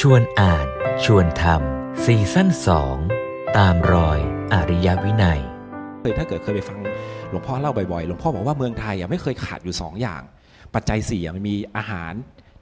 [0.00, 0.66] ชวนอ่าน
[1.04, 2.96] ชวนทำซีซั่นสอง
[3.58, 4.18] ตามรอย
[4.52, 5.40] อริยวินัย
[6.00, 6.78] เคยถ้าเกิดเคยไปฟัง
[7.30, 10.22] หลวงพ่อเล่าบ่อยๆ หลวงพ่อบอกว่าเมืองไทยอะไม่เคยขาดอยู่ 2 อย่าง
[10.74, 12.12] ปัจจัยสี่อะมันมีอาหาร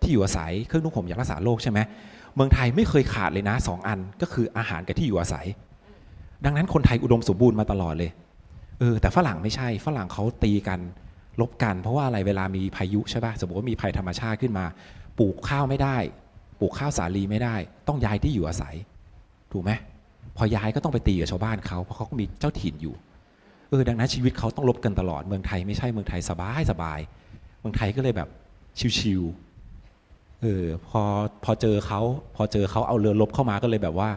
[0.00, 1.78] ที่อยู่อาศัยเครื่องนุ่งห่มยารักษาโรคใช่ไหม
[2.34, 5.46] เมืองไทยไม่เคยขาดเลยนะสองอันก็คืออาหารกับที่อยู่อาศัย
[6.44, 8.10] ดังนั้นคนไทยอุดมสมบูรณ์มาตลอดเลย
[8.78, 10.80] เออแต่ฝรั่งไม่ใช่ฝรั่งเขาตีกัน
[11.40, 14.64] ลบกัน เพราะว่าอะไรเวลามีพายุใช่ป่ะสมมติว่ามีภัยธรรมชาติขึ้นมา
[15.18, 15.98] ปลูกข้าวไม่ได้
[16.60, 17.54] ปลูกข้าวสาลีไม่ได้
[17.88, 18.74] ต้องย้ายที่อยู่อาศัย
[19.52, 19.70] ถูกไหม
[20.36, 22.94] พอย้ายก็ต้องไปตีกับชาวบ้านเขาเพราะเขาก็มีเจ้าถิ่นอยู่
[23.70, 26.98] เออดังนั้นชีวิตเขาต้องลบกันตลอดเมืองไทยไม่ใช่เมืองไทยสบายสบาย
[27.60, 28.28] เมืองไทยก็เลยแบบ
[28.98, 31.02] ชิวๆเออพอ
[31.44, 32.00] พอเจอเขา
[32.36, 34.10] พอเจอเขาเอาเรือลบเข้ามาก็เลยแบบว่า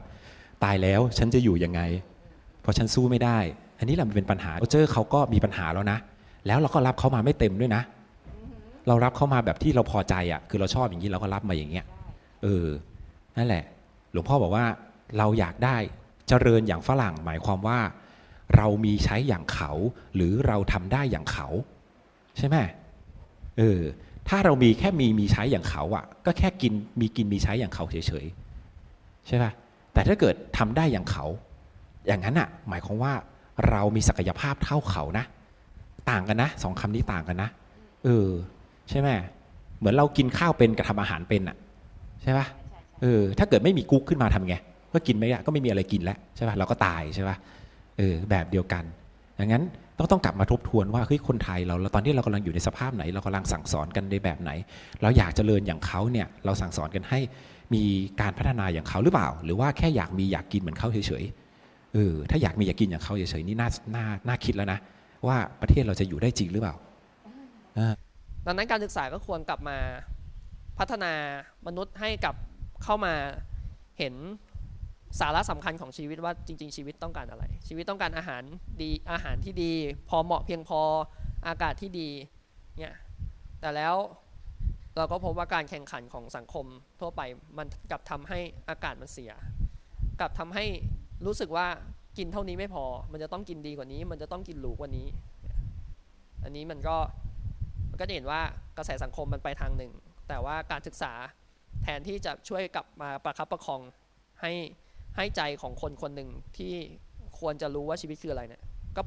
[0.63, 1.81] ตายแล้วฉันจะอยู่ยังไง
[2.61, 3.37] เพราะฉันสู้ไม่ได้
[3.79, 5.97] อันนี้แหละมันเป็นปัญหาเจอเขาก็มีปัญหาแล้วนะ
[6.47, 7.81] แล้วเราก็รับเขามาไม่เต็มด้วยนะ
[8.87, 11.85] เรารับเขามาแบบที่เราพอใจอะคือเราชอบอย่างนี้เราก็รับมาอย่างเงี้ย
[12.43, 12.67] เออ
[13.37, 13.63] นั่นแหละ
[14.11, 14.65] หลวงพ่อบอกว่า
[15.17, 15.77] เราอยากได้
[16.27, 17.79] เจริญอย่างฝรั่งหมายความว่า
[18.55, 19.71] เรามีใช้อย่างเขา
[20.15, 21.47] หรือเราทำได้อย่างเขา
[22.37, 22.57] ใช่ไหม
[23.57, 23.81] เออ
[24.27, 29.51] ถ้าเรามีแค่มีมีใช้อย่างเขาอะ ก็แค่กินมีกินมีใช้อย่างเขาเฉยๆใช่ป่ะ
[29.93, 31.25] แต่ถ้าเกิดทำได้อย่างเขา
[32.07, 33.13] อย่างนั้นอะ หมายความว่า
[33.69, 35.25] เรามีศักยภาพเท่าเขานะ
[36.09, 37.49] ต่างกันนะสองคำนี้ต่างกันนะ
[38.05, 38.29] เออ
[38.89, 39.09] ใช่ไหม
[39.77, 41.57] เหมือนเรากินข้าวเป็นกับทำอาหารเป็นอะ
[42.23, 42.47] ใช่ป่ะ
[43.01, 44.55] เออถ้าเกิดไม่มีกุ๊กขึ้นมาทำไง
[44.93, 47.35] ก็กินไม่ได้ก็ไม่มีอะไรกินแล้วใช่ป่ะเราก็ตายใช่ป่ะ
[47.97, 48.83] เออแบบเดียวกัน
[49.37, 49.63] อย่างนั้น
[49.97, 54.51] ต้องต้องกลับมาทบทวนว่าเฮ้ยคนไทยเราเราตอนที่เรากำลังอยู่ในสภาพไหน เรากำลังสั่งสอนกันในแบบไหน
[55.01, 57.19] เราอยากเจริญอย่างเขาเนี่ยเราสั่งสอนกันให้
[57.73, 57.83] มี
[58.21, 64.79] การพัฒนาอย่างเขาหรือเปล่า หรือว่าแค่อยากมีอยากกินเหมือนเขาเฉยๆเออถ้าอยากมีอยากกินอย่างเขาเฉยๆนี่น่าน่าน่าคิดแล้วนะ
[65.27, 66.75] ว่าประเทศเราจะอยู่ได้จริงหรือเปล่า
[68.45, 69.77] ดังนั้นการศึกษาก็ควรกลับมา
[70.79, 71.13] พัฒนา
[71.67, 72.35] มนุษย์ให้กับ
[72.83, 73.13] เข้ามา
[73.99, 74.15] เห็น
[75.19, 78.43] สาระสำคัญของชีวิตว่าจริง ๆ ชีวิตต้องการอะไร ชีวิตต้องการอาหาร
[78.81, 79.73] ดีอาหารที่ดี
[80.09, 80.81] พอเหมาะเพียงพอ
[81.47, 82.09] อากาศที่ดี
[82.79, 82.95] เนี่ย
[83.59, 83.95] แต่แล้ว
[84.97, 86.65] เราก็พบว่าการแข่งขันของสังคม
[86.99, 87.21] ทั่วไป
[87.57, 88.39] มันกลับทำให้
[88.69, 89.31] อากาศมันเสีย
[90.19, 90.65] กลับทำให้
[91.25, 91.67] รู้สึกว่า
[92.17, 95.07] กินเท่านี้ไม่พอ มันจะต้องกินดีกว่านี้ มันจะต้องกินหรูกว่านี้
[96.43, 96.97] อันนี้มันก็
[97.89, 98.41] มันก็จะเห็นว่า
[98.77, 99.91] กระแสสังคมมันไปทางหนึ่ง
[100.27, 101.13] แต่ว่าการศึกษา
[101.83, 103.81] แทนที่จะช่วยกลับมาประคับประคอง
[104.41, 104.53] ให้
[105.15, 106.73] ให้ใจของคนคนหนึ่งที่
[107.39, 108.61] ควรจะรู้ว่าชีวิตคืออะไรเนี่ย
[108.97, 109.01] ก็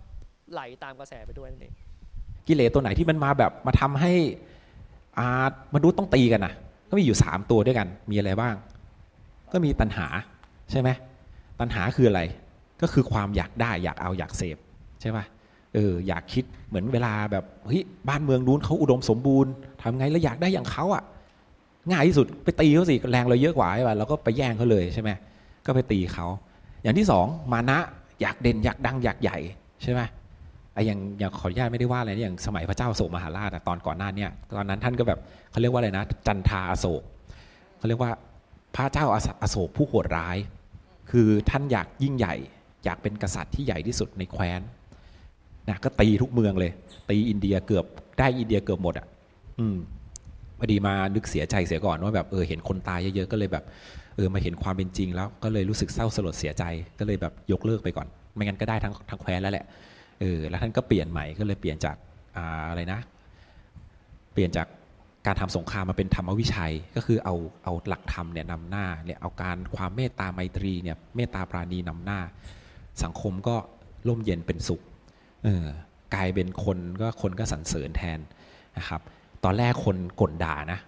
[0.53, 1.75] ไหลตามกระแสไปด้วยนั่นเอง
[2.47, 4.13] กิเลสตัวไหนที่มันมาแบบมาทำให้
[5.19, 6.53] อามนุษย์ต้องตีกันนะ
[6.91, 8.55] ก็มีอยู่สามตัวด้วยกันมีอะไรบ้าง
[9.53, 10.07] ก็มีตัณหา
[10.71, 10.89] ใช่ไหม
[11.61, 12.21] ตัณหาคืออะไร
[12.83, 14.57] ก็คือความอยากได้อยากเอาอยากเสพ
[15.01, 15.25] ใช่ปะ
[15.75, 21.03] เอออยากคิดเหมือนเวลาแบบเฮ้ยบ้านเมืองนู้นเขาอุดมสมบูรณ์ทำไงแล้วอยากได้อย่างเขาอะ
[21.91, 25.11] ง่ายที่สุดไปตีเขาสิแรงเราเยอะกว่าใช่ป่ะเราก็ไปแย่งเขาเลยใช่ไหม
[25.67, 26.27] ก็ไปตีเขา
[26.83, 27.79] อย่างที่สองมานะ
[28.21, 29.39] อยากเด่นอยากดังอยากใหญ่
[29.83, 30.01] ใช่ไหม
[30.75, 35.19] ไอ้อย่างอย่างขออนุญาตไม่ได้ว่าอะไรอย่างสมัยพระเจ้าโศกมหาราชตอนก่อนหน้าเนี่ยตอนนั้นท่านก็แบบ
[35.51, 37.03] เขาเรียกว่าอะไรนะ จันทาอโศก
[37.79, 38.13] เขาเรียกว่า
[38.75, 39.07] พระเจ้า
[39.43, 40.37] อโศกผู้โหดร้าย
[41.11, 42.35] คือท่านอยากยิ่งใหญ่
[42.85, 44.61] อยากเป็นกษัตริย์ที่ใหญ่ที่สุดในแคว้น
[45.71, 46.73] นะก็ตีทุกเมืองเลย
[47.11, 47.85] ตีอินเดียเกือบ
[48.19, 49.07] ได้อินเดียเกือบหมดอะ
[49.61, 49.77] อืม
[50.59, 53.65] พอดีมานึกเสียใจเสียก่อนว่าแบบเออเห็นคนตายเยอะๆก็เลยแบบ
[54.17, 56.65] เออมาเห็นความเป็นจริงแล้วก็เลยรู้สึกเศร้าสลดเสียใจ
[56.99, 59.65] ก็เลยแบบยกเลิกไปก่อน ไม่งั้นก็ได้ทั้งทั้งแคว้นแล้วแหละ
[60.21, 61.97] เออแล้วท่านก็เปลี่ยนใหม่ก็เลยเปลี่ยนจาก
[62.37, 63.01] อ่าอะไรนะ
[64.33, 64.67] เปลี่ยนจาก
[65.27, 72.21] การทำสงครามมาเป็นธรรมวิชัยก็คือเอาเอาหลักธรรมเนี่ยนำหน้าเนี่ยเอาการความเมตตาไมตรีเนี่ยเมตตาปราณีนำหน้า
[73.03, 73.57] สังคมก็
[74.09, 74.81] ร่มเย็นเป็นสุข
[75.45, 75.67] เออ
[76.15, 78.19] กลายเป็นคนก็คนก็สรรเสริญแทน
[78.79, 79.01] นะครับ
[79.45, 80.79] ตอนแรกคนกดด่านะ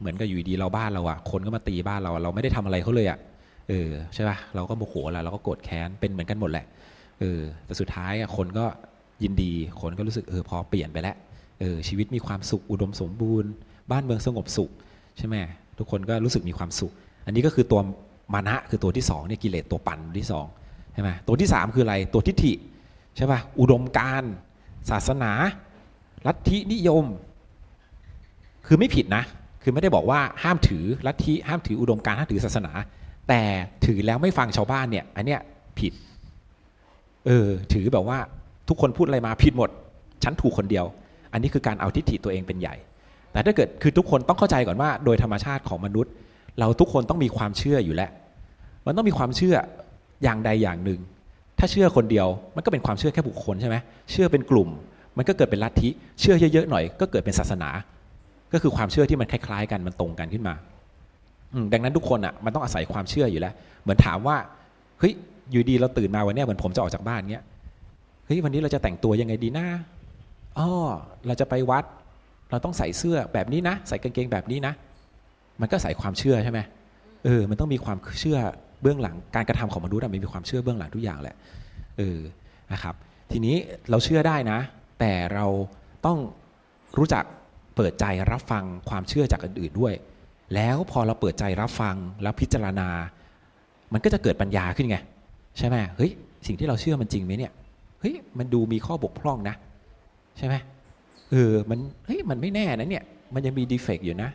[0.00, 3.18] เหมือนกับอยู่ดีเราบ้านเราอะคนก็มาตีบ้านเรา เราไม่ได้ทำอะไรเขาเลยอะ
[3.68, 6.66] เออใช่ป่ะเราก็โมโหแล้วเราก็โกรธแค้นเป็นเหมือนกันหมดแหละ
[7.20, 8.64] เออแต่สุดท้ายอะคนก็
[9.22, 11.16] ยินดีคนก็รู้สึกเออพอเปลี่ยนไปแล้ว
[11.60, 13.50] เออชีวิตมีความสุขอุดมสมบูรณ์
[13.90, 14.70] บ้านเมืองสงบสุข
[15.18, 15.36] ใช่ไหม
[15.78, 16.92] ทุกคนก็รู้สึกมีความสุข
[17.26, 17.80] อันนี้ก็คือตัว
[18.34, 20.46] มานะคือตัวที่สองเนี่ยกิเลสตัวปั่นที่สอง
[20.92, 22.52] ใช่ไหมตัวที่สามคืออะไรตัวทิฏฐิ
[23.16, 24.22] ใช่ป่ะอุดมการ
[24.90, 25.32] ศาสนา
[26.26, 27.04] ลัทธินิยม
[28.66, 29.24] คือไม่ผิดนะ
[29.62, 32.72] คือไม่ได้บอกว่าห้ามถือลัทธิห้ามถืออุดมการห้ามถือศาสนา
[33.28, 33.42] แต่
[33.86, 35.40] ถือแล้วไม่ฟังชาวบ้านเนี่ยอันเนี้ย
[35.78, 35.92] ผิด
[37.26, 38.18] เออถือแบบว่า
[38.68, 39.70] ทุกคนพูดอะไรมาผิดหมด
[40.24, 40.84] ฉันถูกคนเดียว
[41.32, 42.74] อันนี้คือการเอาทิฏฐิตัวเองเป็นใหญ่
[43.32, 46.12] แต่ถ้าเกิดคือทุกคนต้องเข้าใจก่อนว่า โดยธรรมชาติของมนุษย์
[46.58, 48.10] เราทุกคนต้องมีความเชื่ออยู่แล้ว
[48.86, 49.56] มันต้องมีความเชื่อ
[50.22, 51.00] อย่างใดอย่างหนึ่ง
[51.58, 53.76] ถ้าเชื่อคนเดียวมันก็เป็นความเชื่อแค่บุคคลใช่ไหม
[54.10, 54.68] เชื่อเป็นกลุ่ม
[55.16, 55.88] มันก็เกิดเป็นลัทธิ
[56.20, 57.70] เชื่อเยอะๆหน่อย ก็เกิดเป็นศาสนา
[58.52, 60.54] ก็คือความเชื่อที่มันคล้ายๆ กันมันตรงกันขึ้นมา
[61.72, 64.36] ดังนั้นทุกคนอะมันต้องอาศัยความเชื่ออยู่แล้ว เหมือนถามว่า
[65.00, 65.12] เฮ้ย
[65.50, 67.44] อยู่ดีเราตื่นมาวันนี้เหมือนผมจะออกจากบ้านเงี้ย
[68.26, 69.66] เฮ้ยวันนี้เราจะแต่งตัวยังไงดีนะ
[70.58, 70.68] อ๋อ
[71.26, 71.84] เราจะไปวัด
[72.50, 74.72] เราต้องใส่เสื้อแบบนี้นะ ใส่กางเกงแบบนี้นะ
[75.60, 76.60] มันก็ใส่ความเชื่อใช่ไหม
[77.24, 78.38] เออ มันต้องมีความเชื่อ
[78.84, 81.36] เบื้องหลังการกระทำของมนุษย์มันมีความเชื่อเบื้องหลังทุกอย่างแหละ
[81.98, 82.18] เออ
[82.72, 82.94] นะครับ
[83.32, 83.56] ทีนี้
[83.90, 84.58] เราเชื่อได้นะ
[85.00, 85.46] แต่เรา
[86.06, 86.18] ต้อง
[86.98, 87.24] รู้จัก
[87.76, 89.94] เปิดใจรับฟังความเชื่อจากคนอื่นด้วย
[90.54, 92.88] แล้วพอเราเปิดใจรับฟังแล้วพิจารณา
[93.92, 94.98] มันก็จะเกิดปัญญาขึ้นไง
[95.58, 96.10] ใช่ไหมเฮ้ย
[96.46, 97.52] สิ่งที่เราเชื่อมันจริงไหมเนี่ย
[98.00, 99.54] เฮ้ยมันดูมีข้อบกพร่องนะ
[100.38, 100.54] ใช่ไหม
[101.30, 103.04] เออมันเฮ้ยมันไม่แน่นะเนี่ย
[103.34, 104.30] มันยังมีดีเฟกต์อยู่นะ